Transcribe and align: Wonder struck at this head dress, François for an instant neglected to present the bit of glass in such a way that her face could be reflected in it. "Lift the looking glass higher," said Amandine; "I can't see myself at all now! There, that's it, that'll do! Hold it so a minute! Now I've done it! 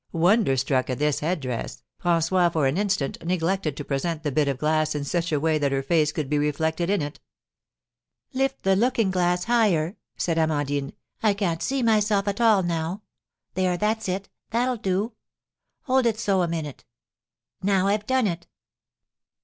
Wonder 0.13 0.57
struck 0.57 0.89
at 0.89 0.97
this 0.97 1.19
head 1.19 1.39
dress, 1.41 1.83
François 2.03 2.51
for 2.51 2.65
an 2.65 2.75
instant 2.75 3.23
neglected 3.23 3.77
to 3.77 3.83
present 3.85 4.23
the 4.23 4.31
bit 4.31 4.47
of 4.47 4.57
glass 4.57 4.95
in 4.95 5.03
such 5.03 5.31
a 5.31 5.39
way 5.39 5.59
that 5.59 5.71
her 5.71 5.83
face 5.83 6.11
could 6.11 6.27
be 6.27 6.39
reflected 6.39 6.89
in 6.89 7.03
it. 7.03 7.19
"Lift 8.33 8.63
the 8.63 8.75
looking 8.75 9.11
glass 9.11 9.43
higher," 9.43 9.97
said 10.17 10.39
Amandine; 10.39 10.93
"I 11.21 11.35
can't 11.35 11.61
see 11.61 11.83
myself 11.83 12.27
at 12.27 12.41
all 12.41 12.63
now! 12.63 13.03
There, 13.53 13.77
that's 13.77 14.09
it, 14.09 14.27
that'll 14.49 14.77
do! 14.77 15.13
Hold 15.83 16.07
it 16.07 16.17
so 16.19 16.41
a 16.41 16.47
minute! 16.47 16.83
Now 17.61 17.85
I've 17.85 18.07
done 18.07 18.25
it! 18.25 18.47